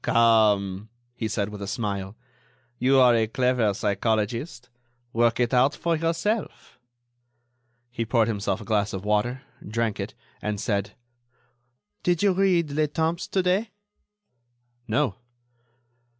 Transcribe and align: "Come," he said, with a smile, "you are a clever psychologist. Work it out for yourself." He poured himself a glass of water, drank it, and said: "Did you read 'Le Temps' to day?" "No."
"Come," 0.03 0.89
he 1.13 1.27
said, 1.27 1.49
with 1.49 1.61
a 1.61 1.67
smile, 1.67 2.17
"you 2.79 2.99
are 2.99 3.13
a 3.15 3.27
clever 3.27 3.71
psychologist. 3.75 4.67
Work 5.13 5.39
it 5.39 5.53
out 5.53 5.75
for 5.75 5.95
yourself." 5.95 6.79
He 7.91 8.03
poured 8.03 8.27
himself 8.27 8.61
a 8.61 8.65
glass 8.65 8.93
of 8.93 9.05
water, 9.05 9.43
drank 9.63 9.99
it, 9.99 10.15
and 10.41 10.59
said: 10.59 10.95
"Did 12.01 12.23
you 12.23 12.33
read 12.33 12.71
'Le 12.71 12.87
Temps' 12.87 13.27
to 13.27 13.43
day?" 13.43 13.69
"No." 14.87 15.17